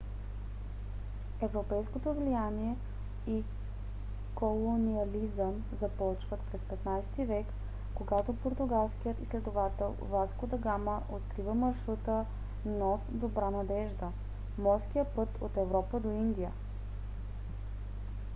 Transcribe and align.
европейското 1.41 2.13
влияние 2.13 2.75
и 3.27 3.43
колониализъм 4.35 5.63
започват 5.79 6.39
през 6.39 6.61
15- 6.85 7.03
ти 7.15 7.25
век 7.25 7.45
когато 7.95 8.35
португалският 8.35 9.19
изследовател 9.21 9.95
васко 10.01 10.47
да 10.47 10.57
гама 10.57 11.03
открива 11.09 11.53
маршрута 11.53 12.25
нос 12.65 13.01
добра 13.09 13.49
надежда. 13.49 14.11
морския 14.57 15.05
път 15.15 15.29
от 15.41 15.57
европа 15.57 15.99
до 15.99 16.09
индия 16.11 16.51